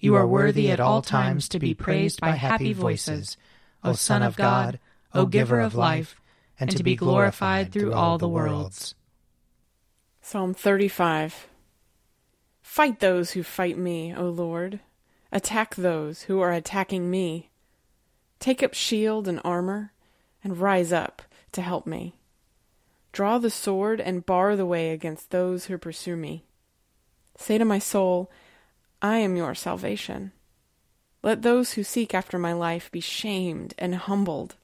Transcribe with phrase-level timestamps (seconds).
[0.00, 3.36] You are worthy at all times to be praised by happy voices,
[3.82, 4.78] O Son of God,
[5.12, 6.20] O Giver of life,
[6.60, 8.94] and to be glorified through all the worlds.
[10.22, 11.48] Psalm 35
[12.62, 14.78] Fight those who fight me, O Lord.
[15.32, 17.50] Attack those who are attacking me.
[18.38, 19.92] Take up shield and armor,
[20.44, 22.14] and rise up to help me.
[23.10, 26.44] Draw the sword and bar the way against those who pursue me.
[27.36, 28.30] Say to my soul,
[29.00, 30.32] I am your salvation.
[31.22, 34.56] Let those who seek after my life be shamed and humbled.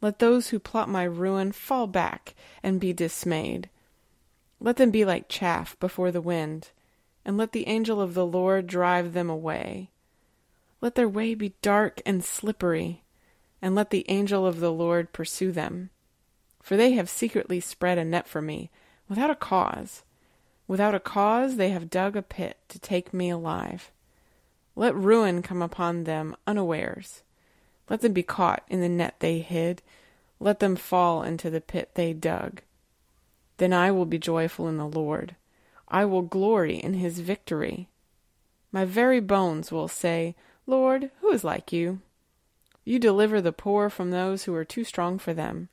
[0.00, 3.68] Let those who plot my ruin fall back and be dismayed.
[4.60, 6.70] Let them be like chaff before the wind,
[7.24, 9.90] and let the angel of the Lord drive them away.
[10.80, 13.02] Let their way be dark and slippery,
[13.60, 15.90] and let the angel of the Lord pursue them.
[16.62, 18.70] For they have secretly spread a net for me,
[19.08, 20.04] without a cause.
[20.68, 23.90] Without a cause they have dug a pit to take me alive.
[24.76, 27.22] Let ruin come upon them unawares.
[27.88, 29.82] Let them be caught in the net they hid.
[30.38, 32.60] Let them fall into the pit they dug.
[33.56, 35.34] Then I will be joyful in the Lord.
[35.88, 37.88] I will glory in his victory.
[38.70, 40.36] My very bones will say,
[40.66, 42.00] Lord, who is like you?
[42.84, 45.70] You deliver the poor from those who are too strong for them,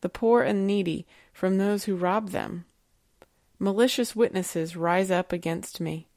[0.00, 2.64] the poor and needy from those who rob them.
[3.62, 6.08] Malicious witnesses rise up against me.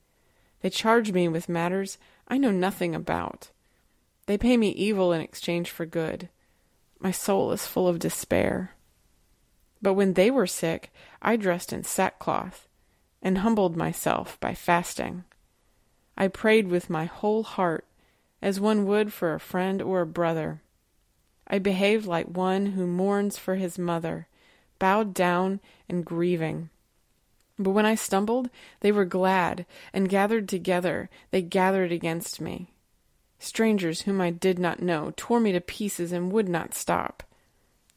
[0.61, 3.51] They charge me with matters I know nothing about.
[4.25, 6.29] They pay me evil in exchange for good.
[6.99, 8.71] My soul is full of despair.
[9.79, 10.91] But when they were sick,
[11.21, 12.67] I dressed in sackcloth
[13.21, 15.23] and humbled myself by fasting.
[16.17, 17.85] I prayed with my whole heart,
[18.41, 20.63] as one would for a friend or a brother.
[21.47, 24.27] I behaved like one who mourns for his mother,
[24.79, 26.71] bowed down and grieving.
[27.57, 28.49] But when I stumbled,
[28.81, 32.73] they were glad, and gathered together, they gathered against me.
[33.39, 37.23] Strangers whom I did not know tore me to pieces and would not stop.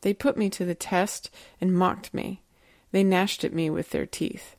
[0.02, 1.30] They put me to the test
[1.60, 2.42] and mocked me.
[2.92, 4.56] They gnashed at me with their teeth.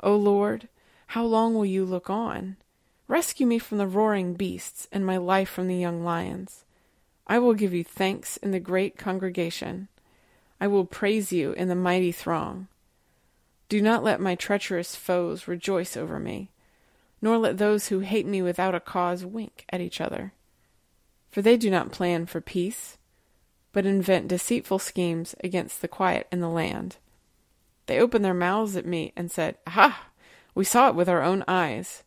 [0.00, 0.68] O Lord,
[1.08, 2.56] how long will you look on?
[3.06, 6.64] Rescue me from the roaring beasts, and my life from the young lions.
[7.26, 9.88] I will give you thanks in the great congregation.
[10.60, 12.68] I will praise you in the mighty throng.
[13.68, 16.50] Do not let my treacherous foes rejoice over me,
[17.20, 20.32] nor let those who hate me without a cause wink at each other.
[21.30, 22.96] For they do not plan for peace,
[23.72, 26.96] but invent deceitful schemes against the quiet in the land.
[27.86, 30.08] They opened their mouths at me and said, Aha!
[30.54, 32.02] We saw it with our own eyes.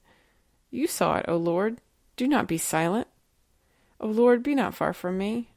[0.72, 1.78] You saw it, O Lord.
[2.16, 3.08] Do not be silent.
[4.00, 5.50] O Lord, be not far from me.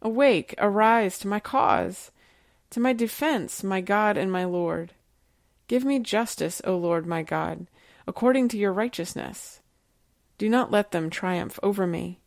[0.00, 2.10] Awake, arise to my cause,
[2.70, 4.92] to my defense, my God and my Lord.
[5.68, 7.66] Give me justice, O Lord my God,
[8.06, 9.60] according to your righteousness.
[10.38, 12.20] Do not let them triumph over me.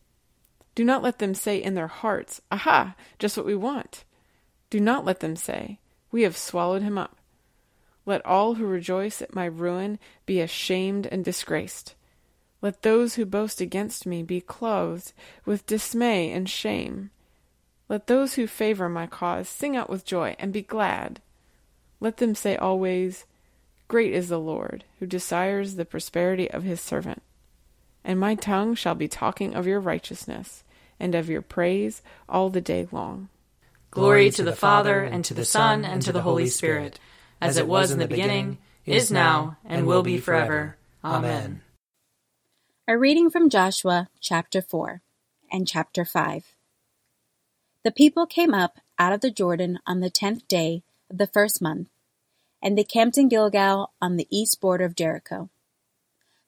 [0.73, 4.03] Do not let them say in their hearts, Aha, just what we want.
[4.69, 5.79] Do not let them say,
[6.11, 7.17] We have swallowed him up.
[8.05, 11.95] Let all who rejoice at my ruin be ashamed and disgraced.
[12.61, 15.13] Let those who boast against me be clothed
[15.45, 17.11] with dismay and shame.
[17.87, 21.21] Let those who favor my cause sing out with joy and be glad.
[22.05, 23.25] Let them say always,
[23.87, 27.23] Great is the Lord, who desires the prosperity of his servant.
[28.03, 30.63] and my tongue shall be talking of your righteousness
[30.99, 33.29] and of your praise all the day long.
[33.89, 36.99] Glory to the Father, and to the Son, and to the Holy Spirit,
[37.41, 40.77] as it was in the beginning, is now, and will be forever.
[41.03, 41.63] Amen.
[42.87, 45.01] A reading from Joshua chapter 4
[45.51, 46.55] and chapter 5.
[47.83, 51.63] The people came up out of the Jordan on the tenth day of the first
[51.63, 51.87] month,
[52.61, 55.49] and they camped in Gilgal on the east border of Jericho.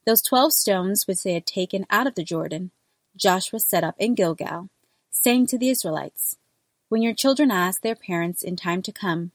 [0.06, 2.72] Those twelve stones which they had taken out of the Jordan,
[3.16, 4.70] Joshua set up in Gilgal,
[5.12, 6.38] saying to the Israelites,
[6.90, 9.32] When your children ask their parents in time to come,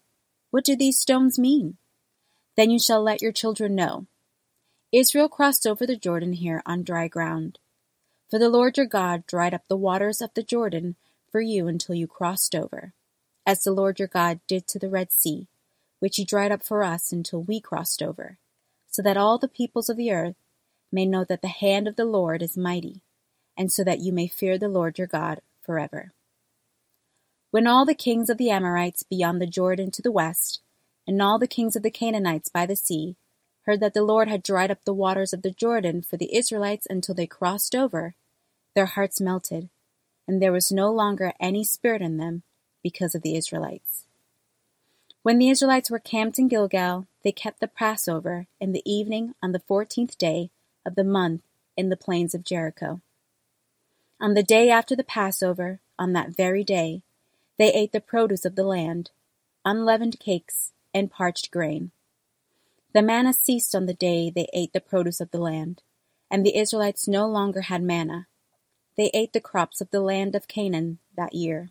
[0.50, 1.76] What do these stones mean?
[2.56, 4.06] Then you shall let your children know.
[4.92, 7.58] Israel crossed over the Jordan here on dry ground.
[8.30, 10.96] For the Lord your God dried up the waters of the Jordan
[11.30, 12.94] for you until you crossed over,
[13.46, 15.48] as the Lord your God did to the Red Sea,
[16.02, 18.36] which he dried up for us until we crossed over,
[18.88, 20.34] so that all the peoples of the earth
[20.90, 23.02] may know that the hand of the Lord is mighty,
[23.56, 26.10] and so that you may fear the Lord your God forever.
[27.52, 30.60] When all the kings of the Amorites beyond the Jordan to the west,
[31.06, 33.14] and all the kings of the Canaanites by the sea,
[33.62, 36.84] heard that the Lord had dried up the waters of the Jordan for the Israelites
[36.90, 38.16] until they crossed over,
[38.74, 39.68] their hearts melted,
[40.26, 42.42] and there was no longer any spirit in them
[42.82, 44.08] because of the Israelites.
[45.22, 49.52] When the Israelites were camped in Gilgal, they kept the Passover in the evening on
[49.52, 50.50] the fourteenth day
[50.84, 51.42] of the month
[51.76, 53.00] in the plains of Jericho.
[54.20, 57.02] On the day after the Passover, on that very day,
[57.56, 59.10] they ate the produce of the land,
[59.64, 61.92] unleavened cakes, and parched grain.
[62.92, 65.82] The manna ceased on the day they ate the produce of the land,
[66.30, 68.26] and the Israelites no longer had manna.
[68.96, 71.70] They ate the crops of the land of Canaan that year.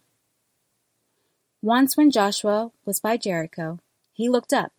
[1.64, 3.78] Once when Joshua was by Jericho,
[4.12, 4.72] he looked up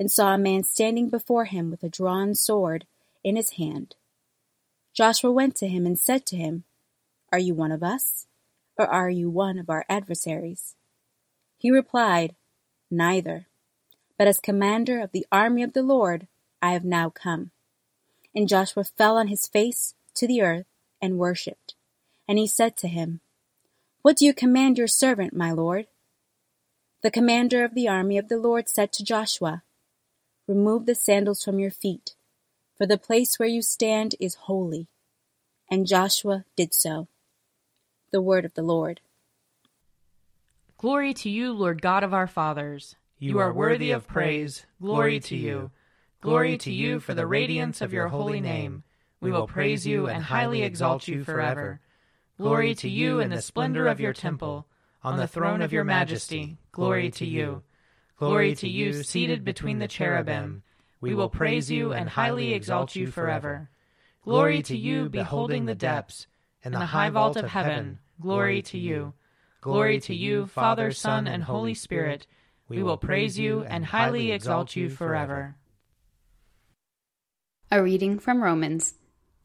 [0.00, 2.86] and saw a man standing before him with a drawn sword
[3.22, 3.94] in his hand.
[4.92, 6.64] Joshua went to him and said to him,
[7.30, 8.26] Are you one of us,
[8.76, 10.74] or are you one of our adversaries?
[11.56, 12.34] He replied,
[12.90, 13.46] Neither.
[14.18, 16.26] But as commander of the army of the Lord,
[16.60, 17.52] I have now come.
[18.34, 20.66] And Joshua fell on his face to the earth
[21.00, 21.74] and worshipped.
[22.26, 23.20] And he said to him,
[24.02, 25.86] What do you command your servant, my lord?
[27.04, 29.62] The commander of the army of the Lord said to Joshua,
[30.48, 32.14] Remove the sandals from your feet,
[32.78, 34.88] for the place where you stand is holy.
[35.70, 37.08] And Joshua did so.
[38.10, 39.02] The word of the Lord.
[40.78, 42.96] Glory to you, Lord God of our fathers.
[43.18, 44.64] You are worthy of praise.
[44.80, 45.72] Glory to you.
[46.22, 48.82] Glory to you for the radiance of your holy name.
[49.20, 51.82] We will praise you and highly exalt you forever.
[52.38, 54.66] Glory to you in the splendor of your temple.
[55.04, 57.62] On the throne of your majesty, glory to you.
[58.18, 60.62] Glory to you seated between the cherubim.
[61.02, 63.68] We will praise you and highly exalt you forever.
[64.22, 66.26] Glory to you, beholding the depths,
[66.64, 67.98] and the high vault of heaven.
[68.18, 69.12] Glory to you.
[69.60, 72.26] Glory to you, Father, Son, and Holy Spirit.
[72.70, 75.56] We will praise you and highly exalt you forever.
[77.70, 78.94] A reading from Romans,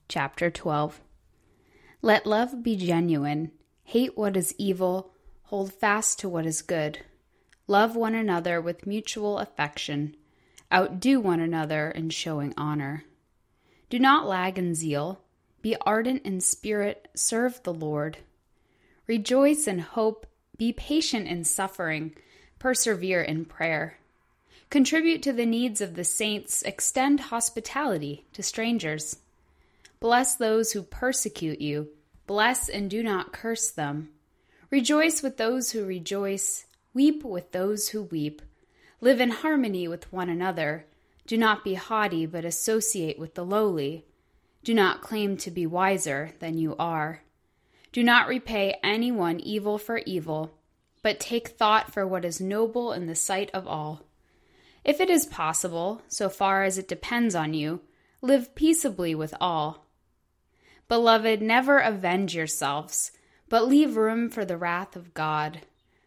[0.07, 1.01] chapter 12.
[2.01, 3.51] Let love be genuine.
[3.83, 5.11] Hate what is evil.
[5.49, 6.99] Hold fast to what is good.
[7.65, 10.15] Love one another with mutual affection.
[10.71, 13.03] Outdo one another in showing honor.
[13.89, 15.21] Do not lag in zeal.
[15.63, 17.07] Be ardent in spirit.
[17.15, 18.19] Serve the Lord.
[19.07, 20.27] Rejoice in hope.
[20.55, 22.13] Be patient in suffering.
[22.59, 23.97] Persevere in prayer.
[24.69, 26.61] Contribute to the needs of the saints.
[26.61, 29.17] Extend hospitality to strangers.
[29.99, 31.89] Bless those who persecute you.
[32.27, 34.09] Bless and do not curse them.
[34.71, 36.65] Rejoice with those who rejoice.
[36.93, 38.41] Weep with those who weep.
[39.01, 40.85] Live in harmony with one another.
[41.25, 44.05] Do not be haughty, but associate with the lowly.
[44.63, 47.21] Do not claim to be wiser than you are.
[47.91, 50.51] Do not repay anyone evil for evil,
[51.01, 54.03] but take thought for what is noble in the sight of all.
[54.83, 57.81] If it is possible, so far as it depends on you,
[58.21, 59.87] live peaceably with all.
[60.87, 63.11] Beloved, never avenge yourselves,
[63.49, 65.61] but leave room for the wrath of God.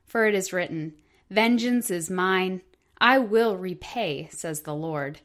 [0.07, 0.95] For it is written,
[1.31, 2.63] Vengeance is mine
[3.03, 5.19] I will repay, says the Lord.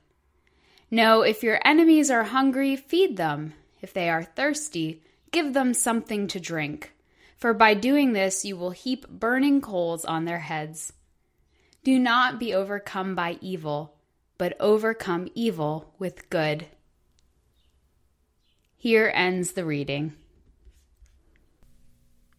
[0.89, 3.53] No, if your enemies are hungry, feed them.
[3.83, 6.93] If they are thirsty, give them something to drink.
[7.37, 10.91] For by doing this, you will heap burning coals on their heads.
[11.83, 13.93] Do not be overcome by evil,
[14.39, 16.65] but overcome evil with good.
[18.75, 20.15] Here ends the reading.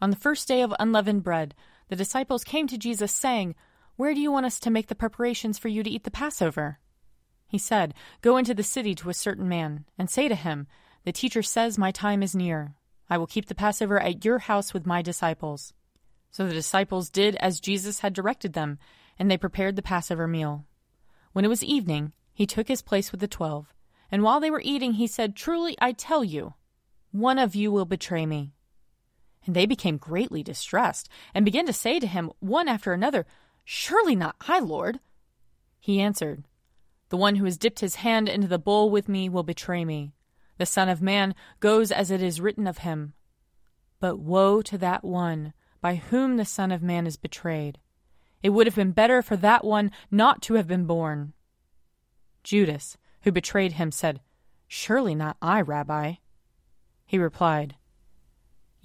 [0.00, 1.54] On the first day of unleavened bread,
[1.88, 3.54] the disciples came to Jesus, saying,
[3.96, 6.78] Where do you want us to make the preparations for you to eat the Passover?
[7.48, 10.66] He said, Go into the city to a certain man, and say to him,
[11.04, 12.74] The teacher says, My time is near.
[13.08, 15.72] I will keep the Passover at your house with my disciples.
[16.30, 18.78] So the disciples did as Jesus had directed them,
[19.18, 20.66] and they prepared the Passover meal.
[21.32, 23.72] When it was evening, he took his place with the twelve.
[24.10, 26.54] And while they were eating, he said, Truly I tell you,
[27.12, 28.52] one of you will betray me.
[29.46, 33.24] And they became greatly distressed, and began to say to him, one after another,
[33.64, 35.00] Surely not I, Lord.
[35.80, 36.44] He answered,
[37.08, 40.12] The one who has dipped his hand into the bowl with me will betray me.
[40.58, 43.14] The Son of Man goes as it is written of him.
[44.00, 47.78] But woe to that one by whom the Son of Man is betrayed.
[48.42, 51.32] It would have been better for that one not to have been born.
[52.42, 54.20] Judas, who betrayed him, said,
[54.68, 56.14] Surely not I, Rabbi.
[57.04, 57.76] He replied,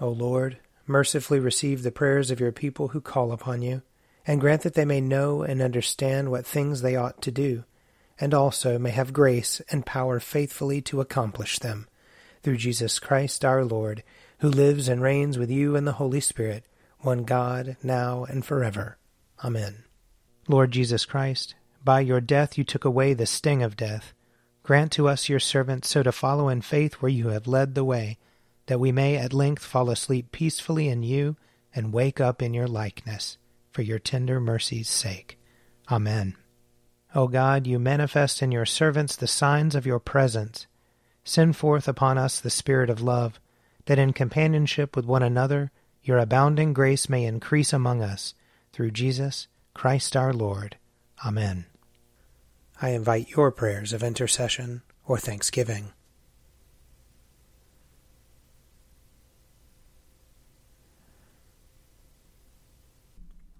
[0.00, 3.82] O Lord, mercifully receive the prayers of your people who call upon you,
[4.26, 7.64] and grant that they may know and understand what things they ought to do,
[8.18, 11.86] and also may have grace and power faithfully to accomplish them.
[12.42, 14.02] Through Jesus Christ our Lord,
[14.38, 16.64] who lives and reigns with you and the Holy Spirit,
[17.00, 18.98] one God, now and forever.
[19.42, 19.84] Amen.
[20.48, 24.12] Lord Jesus Christ, by your death you took away the sting of death.
[24.62, 27.84] Grant to us, your servants, so to follow in faith where you have led the
[27.84, 28.18] way,
[28.66, 31.36] that we may at length fall asleep peacefully in you
[31.74, 33.38] and wake up in your likeness,
[33.70, 35.38] for your tender mercy's sake.
[35.90, 36.36] Amen.
[37.14, 40.66] O God, you manifest in your servants the signs of your presence.
[41.22, 43.40] Send forth upon us the Spirit of love,
[43.86, 45.70] that in companionship with one another
[46.02, 48.34] your abounding grace may increase among us,
[48.72, 50.76] through Jesus Christ our Lord.
[51.24, 51.66] Amen.
[52.80, 55.92] I invite your prayers of intercession or thanksgiving.